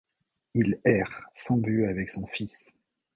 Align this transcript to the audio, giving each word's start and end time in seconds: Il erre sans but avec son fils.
Il 0.55 0.79
erre 0.83 1.29
sans 1.31 1.57
but 1.57 1.85
avec 1.85 2.09
son 2.09 2.25
fils. 2.25 2.73